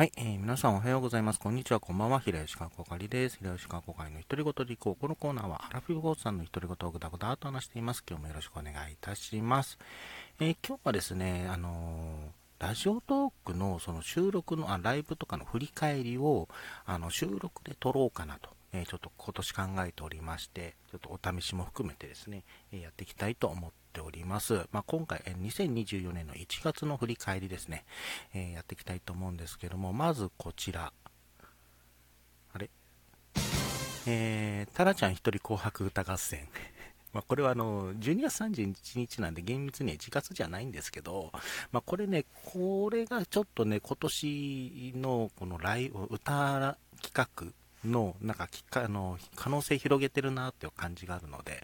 [0.00, 1.38] はい、えー、皆さんおはようございます。
[1.38, 2.20] こんにちは、こんばんは。
[2.20, 3.36] 平吉川こかりです。
[3.36, 4.96] 平吉川こかりの独り言でいこう。
[4.98, 8.02] このコーナーは、アラフィフゴーさんの独り言をぐだぐだと話しています。
[8.08, 9.76] 今日もよろしくお願いいたします。
[10.40, 16.48] えー、今日はですね、あのー、ラジオトークのその収録の、あ、ライブとかの振り返りを、
[16.86, 18.48] あの、収録で撮ろうかなと。
[18.72, 24.68] えちょっと今年考えておりまして、ちょっとお試しも含めてですね、えやっていきたいと思っております。
[24.70, 27.84] まあ、今回、2024年の1月の振り返りですね、
[28.32, 30.92] えやっていきたいと思うんですけども、まずこちら。
[32.52, 32.70] あれ？
[34.06, 36.48] えー、タラちゃん一人紅白歌合戦。
[37.12, 41.32] まあ、これはあの、12月31日なんで厳密には1月じゃないんですけど、
[41.72, 47.52] まあ、これね、これがちょっとね、今年のこのライブ、歌企画
[47.84, 51.62] の、なんかきか、あの、可能性広げてるなっていう感じがあるので、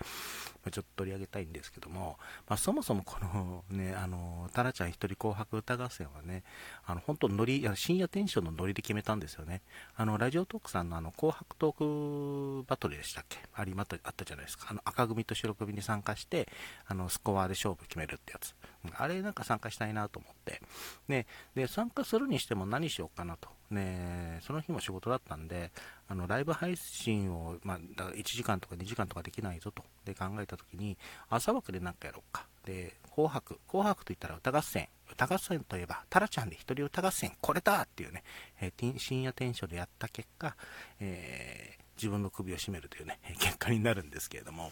[0.70, 6.42] ちょっと取り上げたいんですけども、まあ、そもそもこの ね、あの、タラちゃん一人紅白歌合戦はね、
[6.84, 9.62] あの、本当ノリ、深夜テンションのノリで決めたんですよね。
[9.95, 13.39] あの、ラジオトークさんのあの、紅白トークバトルでしたっけ？
[13.55, 14.69] ありまた、あったじゃないですか。
[14.70, 16.48] あの、赤組と白組に参加して、
[16.86, 18.55] あの、スコアで勝負決めるってやつ。
[18.97, 20.61] あれなんか参加したいなと思って。
[21.09, 23.48] ね、で、参加するにしても何しようかなと。
[23.70, 25.73] ね、その日も仕事だったんで、
[26.09, 30.97] あのライブ配信を、まあ、1時間とか2時間とかできないぞとで考えたときに、
[31.29, 32.47] 朝枠で何かやろうか。
[32.64, 33.59] で、紅白。
[33.69, 34.89] 紅白といったら歌合戦。
[35.11, 38.23] 歌合戦といえば、タラちゃんで一人歌合戦、これだっていうね、
[38.61, 40.57] えー、深夜テンションでやった結果、
[41.01, 44.70] えー自分の首を絞めるというね、 結果になるんですけれども、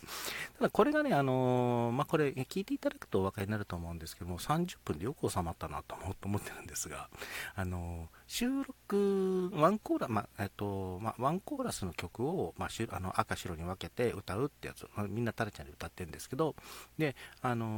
[0.58, 7.08] ただこれがね、あのー、まあ、これ、聞いていただくとお分かりになると思うんですけども、30分でよく収まったなと思ってるんですが、
[7.55, 16.55] あのー、収録、ワンコーラ、まあ、えっと、まあ、ワンコーラスの曲を、まあ、あの赤白に分けて歌うってやつ、まあ、みんなタラちゃんで歌ってるんですけど、
[16.98, 17.69] で、あのー、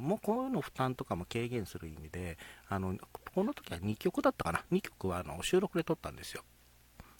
[0.00, 2.96] もうこういうの負担とかも軽減する意味で、あの、
[3.34, 6.42] この時は2曲だったかな ?2 曲はあの収録で撮ったんですよ。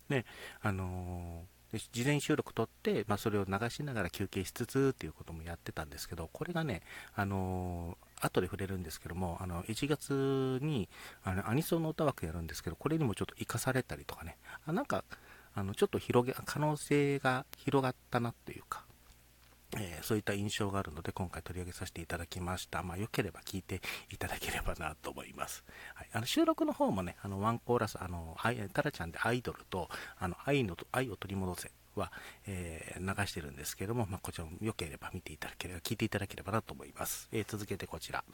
[0.08, 0.24] で、
[0.60, 6.82] あのー事前収録撮って、まあ、それを流しながら休憩しつつっていうこともやってたんですけど、これがね、
[7.14, 10.88] あのー、後で触れるんですけども、あの、1月に、
[11.22, 15.04] あの、アニソンの歌枠やるんですけど、これにもちょっと生かされたりとかね、あなんか、
[15.54, 18.85] あの、ちょっと広げ、可能性が広がったなっていうか、
[19.74, 22.82] えー、そういった印象があるので今回取り上げさせていただきました。
[22.82, 25.64] まあ、よければ聞いていただければなと思います。
[25.94, 29.88] はい、あの収録の方もね、あのワンコーラス、あの、はいタラちゃんでアイドルと、
[30.18, 32.12] あの、愛の、愛を取り戻せは、
[32.46, 37.28] えー、流してるんですけども、まあ、こちらも良ければ見ていただければ、聞いていただければなと思います。
[37.32, 38.24] えー、続けてこちら。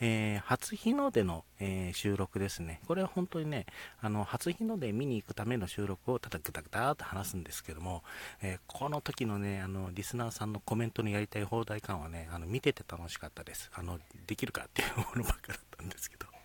[0.00, 2.80] えー、初日の出の、え収録ですね。
[2.86, 3.66] これは本当にね、
[4.00, 8.02] あの、初日の出見に行くための収録をただぐだぐだと話すんですけども、
[8.42, 13.70] えこの時のね、あの、リスナーさんのコメントのやりたい放題感はね、あの、見てて楽しかったです。
[13.74, 16.35] あの、できるかっていうものばっかだったんですけど。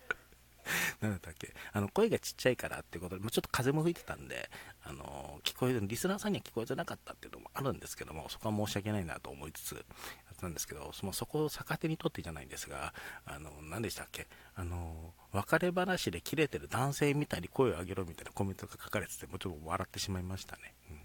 [1.00, 1.54] なんだったっけ。
[1.72, 4.50] あの、声がちっちゃいからっていうことで、もうちょっと風も吹いてたんで、
[4.84, 9.80] あの、聞こえる、リスナーさんには聞こえてなかったっていうのもあるんですけども、そこは申し訳ないなと思いつつ、や
[10.32, 14.28] ったんですけど、そのそこを逆手にとってじゃないんですが、あの、何でしたっけ。
[14.54, 20.74] あの、別れ話で切れてる男性みたいに声を上げろみたいなコメントが書かれてて、もうちょっと笑ってしまいましたね。
[20.90, 21.01] うん。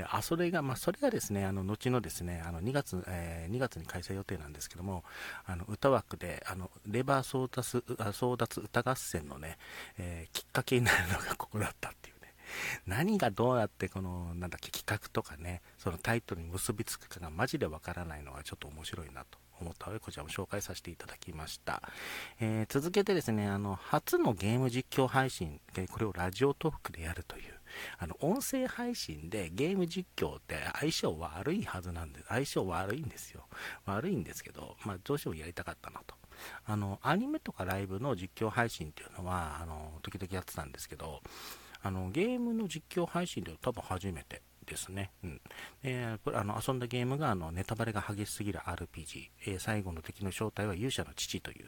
[0.00, 5.04] で、あ、それが、まあ、それがですね、あの、後のですね、あの、2月、えー、2月に開催予定なんですけども、
[5.44, 9.58] あの、歌枠で、あの、レバー争奪、争奪歌合戦のね、
[9.98, 12.34] えー、きっかけになるのがここだったっていうね。
[12.86, 21.82] 何がどうやってこの、なんだっけ、企画とかね、そのタイトルに結びつくかがマジでわからないのがちょっと面白いなと思ったので、こちらも紹介させていただきました。
[22.40, 27.59] えー、続けてですね、あの、初のゲーム実況配信、これをラジオトークでやるという、
[27.98, 33.46] あの、音声配信でゲーム実況って相性悪いはずなんで、相性悪いんですよ。
[33.86, 36.14] 悪いんですけど、まあ、どうしてもやりたかったなと。
[36.64, 41.20] あの、アニメとかライブの実況配信っていうのは、あの、時々やってたんですけど、
[41.82, 45.10] あの、ゲームの実況配信では多分初めてですね。
[45.24, 45.40] うん。
[45.82, 49.30] で、あの、遊んだゲームが、あの、ネタバレが激しすぎる RPG。
[49.46, 51.66] えー、最後の敵の正体は勇者の父という、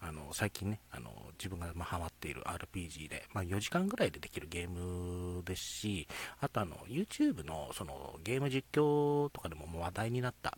[0.00, 6.06] あの、最近ね、あの、自分が、まハマっている RPG で、まあ、4時間ぐらいでできるゲームですし、
[6.40, 10.56] あとあの、YouTube の、その、ゲーム実況とかでももう話題になった、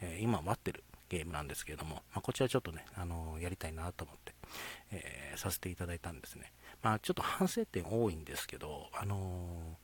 [0.00, 4.34] えー、今待ってるゲームなんですけれども、まあ、こちらちょっとね、あのやりたいなと思って、
[4.92, 6.52] えー、させていただいたんですね。
[6.82, 9.76] まあ、ちょっと反省点多いんですけど、あの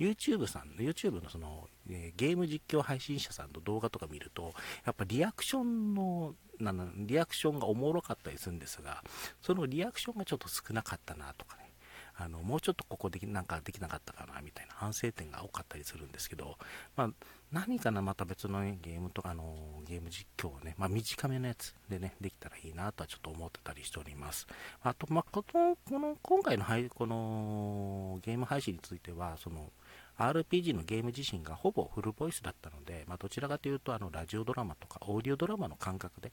[0.00, 4.54] YouTube さん、YouTube のその、えー、ゲーム実況配信者さんの動画とか見ると、
[4.86, 9.04] やっぱリアクションの、なリアクションがおもろかったりするんですが、
[9.42, 11.69] そのリアクションがちょっと少なかったなとかね、
[12.22, 16.58] あのもうちょっとここできなんかできなかったかなみたいな反省点が多かったりするんですけど、
[16.94, 17.10] まあ、
[17.50, 24.46] 何かなまた別の、ね、ゲームとか、のゲーム実況をね、まあ、短めのやつでね、できたらいいなとはちょっと思ってたりしております。
[24.82, 29.72] あと、まあ、この、この、今回のこのゲーム配信については、その、
[30.18, 36.30] RPG のゲーム自身がほぼフルボイスだったので、まあ、どちらかというとあのラジオドラマとかオーディオドラマの感覚で、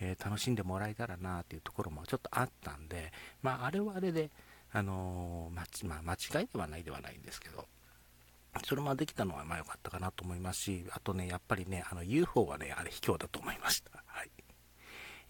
[0.00, 4.30] えー、楽しんでもらえたらなというところもちょっとあったんで、まあ、あれはあれで、
[4.72, 7.66] あのー、まあ、間違いではないではないんですけど、
[8.64, 13.90] それもできたのはまあ良かったかなと思いますし、あとね、やっぱりね、あの UFO はね、あれ卑怯だと思いました。
[14.06, 14.30] はい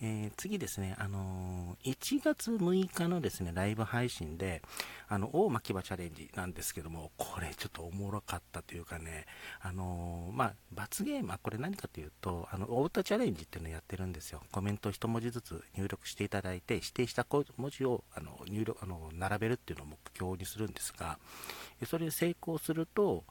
[0.03, 4.63] えー、次ですね、あのー、1月6日のですね、ライブ配信で、
[5.09, 9.27] あの、大巻き場チャレンジなんですけども、これちょっとおもろかったというかね、
[9.61, 14.43] あのー、まあ、罰ゲームはこれ何かというと、あの、お歌チャレンジっていうのをやってるんですよ。
[14.51, 21.19] コメントを1文字ずつ入力していただいて、指定した文字を、あの、入力、あの、並べるっていうのを目標にするんですが、
[21.85, 23.25] それで成功すると、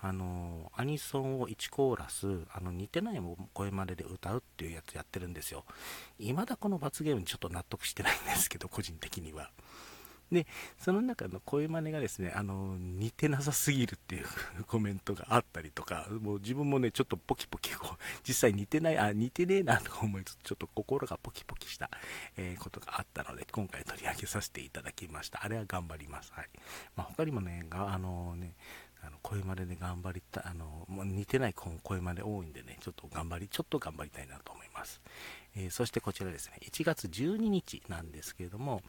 [0.00, 3.20] あのアニソンを1コーラスあの似てない
[3.52, 5.64] 声までで歌うっていうやつやってるんですよ
[6.18, 9.50] 未だこの罰ゲームにちょっと納得してないんですけど個人的には
[10.30, 10.46] で、
[10.78, 14.24] その中の声真似がですね、あの、似てなさすぎるっていう
[14.66, 17.96] コメントがあったりとか、もう自分もね、ちょっとポキポキこう、
[18.26, 21.90] 実際似てない、あ、似てねえなとか思いつつ、ちょっと心がポキポキした、
[22.36, 25.44] えー、ことがあったので、今回取り上げさせていただきました。
[25.44, 26.32] あれは頑張ります。
[26.32, 26.48] はい。
[26.96, 28.54] まあ、他にもね、あのね、
[29.06, 35.00] あの声までで頑張りたあのもう似てない声まで多いんでね、ちょっと頑張り、ちょっと頑張りたいなと思います。
[35.56, 38.82] えー、そしてこちらですね、1月12日なんですけれども、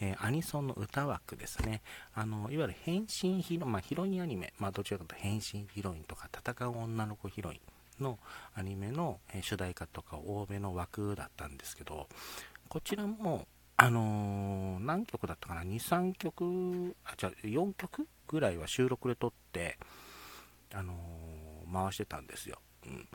[0.00, 1.82] えー、アニソンの歌枠ですね、
[2.14, 7.60] あのいわゆる変身ヒロ,、まあ、ヒロインアニメ、まあ、どちらかというと変身ヒロインとか戦う女の子ヒロイ
[8.00, 8.18] ンの
[8.54, 12.08] アニメの、主題歌とか多めの枠だったんですけど、
[12.68, 13.46] こちらも、
[13.76, 18.08] あのー、何曲だったかな、2、3曲、あ、じゃ4曲？
[18.34, 19.78] ぐらいは収録で撮って、
[20.72, 22.58] あのー、回してたんですよ。
[22.84, 23.08] うん、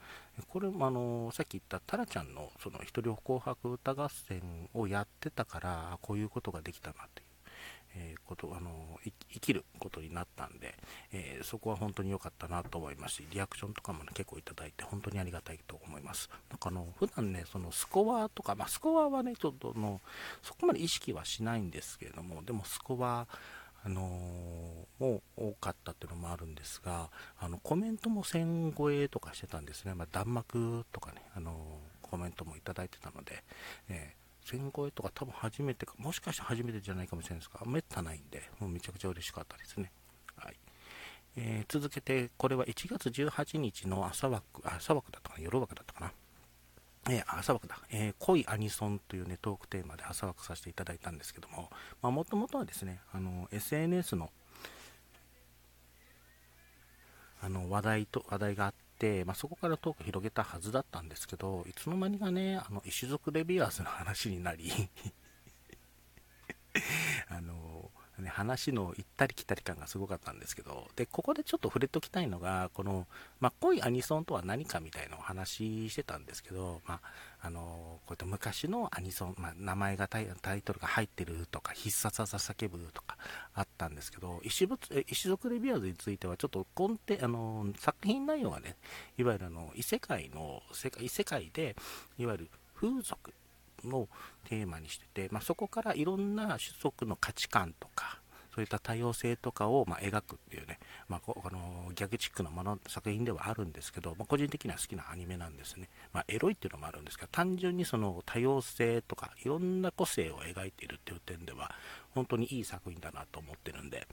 [0.48, 7.30] これも、あのー、さっき言ったタラちゃんのその一人紅白歌合戦をやってたから、こういうことができたなっていう。
[7.95, 10.75] えー、こと、あの生きることになったんで、
[11.12, 16.30] え、そこは本当に良かったなと思いますし、リアクションとかも、ね、結構いただいて、本当にありがたいと思います。
[16.50, 20.01] なんかあの、普段ね、そのスコアとか、まあ、スコアはね、ちょっとの、
[20.44, 23.27] そこまで意識はしないんですけれども、でもスコア、
[23.83, 27.09] あのー、も多かったっていうのもあるんですが、
[27.39, 33.43] あのコメントも1000超えとかしてたんですね、まあ、弾幕とかね、あのー、コメントもいただいてたので、
[33.89, 34.15] え
[34.45, 39.91] 1000超えとか多分初めてか、もしかして初めてじゃないかもしれないですが、めったないんで、もうめちゃくちゃ嬉しかったですね。
[40.35, 40.55] はい。
[41.35, 46.11] えー、続けて、これは1月18日の朝枠、朝枠だったかな、夜枠だったかな。
[47.11, 51.69] えー、朝枠だ、えー、恋アニソンというね、トークテーマで朝枠させていただいたんですけども、
[52.01, 54.31] もともとはですね、あの、SNS の、
[57.41, 64.71] あの、話題と、話題があって、、まあ、そこからトーク広げたはずだったんですけど、いつの間にかね、あの、石族レビュアーズの話になり
[67.29, 67.69] あの、
[68.19, 73.07] ね、話の行ったり来たり感がすごかったんですけど、で、ここでちょっと触れときたいのが、この、
[73.39, 77.01] まあ、濃いアニソンとは何かみたいなお話してたんですけど、まあ、
[77.42, 80.27] あの、こういった昔のアニソン、まあ、名前がタイ
[80.62, 83.18] トルが入ってるとか、必殺技叫ぶとか
[83.54, 88.75] あったんですけど、石仏石族レビュアーズについては、ちょっと根底、あの、作品内容がね、
[89.18, 91.75] いわゆるあの、異世界の、世界異世界で、
[92.18, 93.33] いわゆる風俗
[93.83, 94.07] の
[94.45, 98.21] テーマにしてて、まあ、そこからいろんな種族の価値観とか、
[98.59, 111.72] そういった多様性とかを、ま描くっていうね、まあ、あのギャグチックなもの作品ではあるんですけど、まあ、個人的には好きなアニメなんですね、まあ、エロいっていうのもあるんですけど単純にその多様性とかいろんな個性を描いているっていう点では
[112.13, 114.07] 本当にいい作品だなと思ってるんで。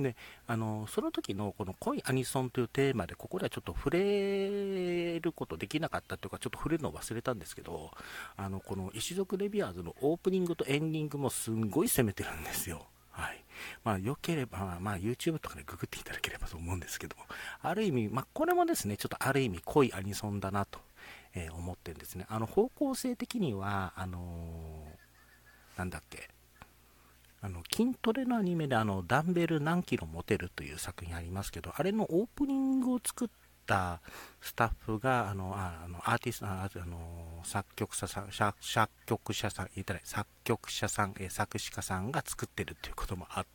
[0.00, 0.16] で
[0.48, 7.92] あのその時のこの恋アニソンというテーマでここではちょっと触れることできなかったというかちょっと触れるのを忘れたんですけど
[8.36, 12.86] あのこの石族レビアーズのオープニングとエンディングもすんごい攻めてるんですよ。
[13.12, 13.44] はい。
[13.84, 17.24] まあ、良ければ、まあ、YouTube とかでググっていただければと思うんですけども、
[17.62, 20.80] ある意味、まあ、これもですね、ちょっとある意味濃いアニソンだなと、
[21.34, 22.26] えー、思ってるんですね。
[22.28, 26.28] あの、方向性的には、あのー、なんだっけ、
[27.44, 33.28] あの筋トレのアニメであのダンベル何キロ持てるという作品ありますけど、あれのオープニングを作っ
[33.66, 34.00] た
[34.40, 38.54] スタッフが、あの、あのアーティスト、あの、作曲者さん、作
[39.06, 43.52] 曲者さん、言ったら作曲者さん、え作詞家さんが作ってるっていうこともあって、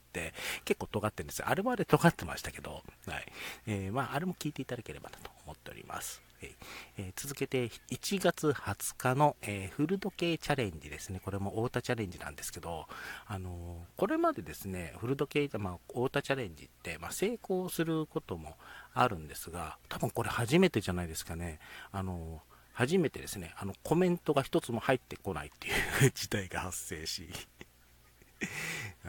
[0.65, 1.45] 結構尖ってるんですよ。
[1.50, 3.31] あれもあれ尖ってましたけど、はい。
[3.67, 6.21] えー、まあ、あれも聞いていただければなと思っております。
[6.41, 11.19] えー、続けて1月20日の、えー、フル時計チャレンジですね。
[11.24, 12.86] これも太田チャレンジなんですけど、
[13.25, 18.55] あのー、これまでですね、フル時計、まあ、太田チャレンジって、まあ、成功することも
[18.93, 21.59] あるんですが、多分これ初めてじゃないですかね。
[21.91, 22.41] あの
[22.74, 25.71] 初めてですね、あのコメントが一つも入ってこないってい
[26.07, 27.27] う 事態が発生し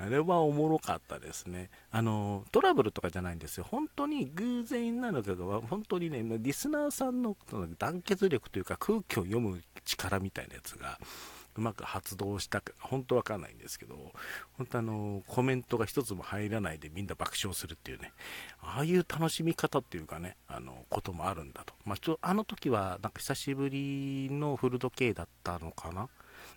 [0.01, 1.71] あれはおもろかったですね。
[1.91, 3.67] あの、トラブルとかじゃないんですよ。
[3.69, 7.37] 本当に偶然なのかが、本当にね、リスナーさんの
[7.79, 10.99] 団結力というか空気を読む力みたいなやつが、
[11.59, 14.13] うまく発動したか、本当わかんないんですけど、
[14.53, 18.13] 本当あの、コメントが一つも入らないでみんな爆笑するっていうね、
[18.61, 21.75] ああいう楽しみ方っていうかね、あの、こともあるんだと。
[21.85, 26.09] まあ、ちょあの時は、なんか久しぶりのフル時計だったのかな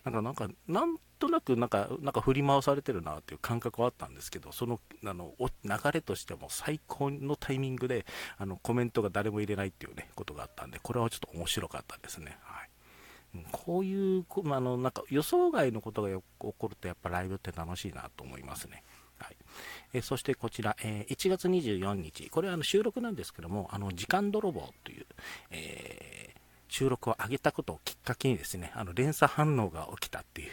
[0.04, 5.50] なんか、なんか、なんとなく、なんか、なんか振り回されてるなっていう感覚はあったんですけど、その、あの、流
[5.92, 8.04] れとしても最高のタイミングで、
[8.38, 12.36] あの、コメントが誰も入れないっていうね、ことがあったんで、これはちょっと面白かったですね。
[12.42, 12.68] はい。
[13.52, 18.82] こういう、あの、なんか予想外のことが起こると、やっぱライブって楽しいなと思いますね。
[19.18, 19.36] はい。
[19.94, 25.06] えそしてこちら、えー、1月24日、これはあの収録なんですけども、あの、時間泥棒という、
[25.50, 30.50] えー収録を上げたことをきっかけにですね、あの連鎖反応が起きたっていう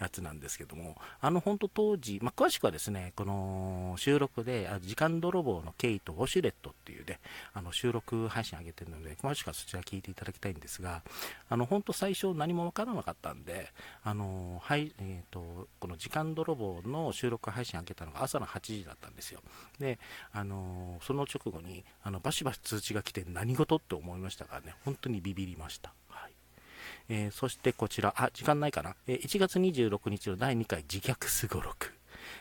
[0.00, 7.20] やつなんですけども、あの本当当時、まあ、詳しくはですね、この収録で、時間泥棒のケイとウォシュレットっていうね、
[7.54, 11.02] あの収録配信上げてるので、詳しくはそちら聞いていただきたいんですが、
[11.48, 19.40] あの本当最初何もわからなかったんで、あの、はい、えっ、ー、と、この時間泥棒の収録配信上げたのが朝の8時だったんですよ。
[19.78, 19.98] で、
[20.32, 25.92] あの、その直後に、あの、バシバシ通知が来て何事って思いましたからね、本当にビビりました。
[27.08, 28.94] えー、そしてこちら、あ、時間ないかな。
[29.06, 31.94] えー、1月26日の第2回自虐すごろく。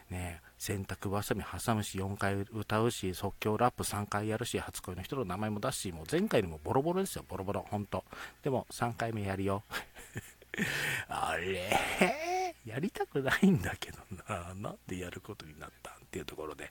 [0.09, 8.03] ね洗濯ばさみ挟むし、4回歌うし、即興ラップ3回やるし、初恋の人の名前も出すし、もう前回にもボロボロですよ、ボロボロ、ほんと。
[8.43, 9.63] でも3回目やるよ。
[11.07, 12.37] あれ
[12.67, 14.53] やりたくないんだけどな。
[14.53, 16.69] なんでやることになったっていうところで、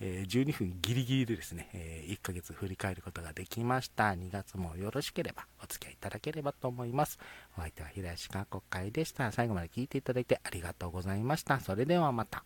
[0.00, 4.10] えー、12分ギリギリでですね、えー、1ヶ月振り返ることができました。
[4.10, 7.18] 2月もよろしければお付き合いいただければと思います。
[7.56, 9.32] お相手は平石川国会でした。
[9.32, 11.60] 最後まで聞いていただいてありがとうございました。
[11.60, 12.44] それではまた。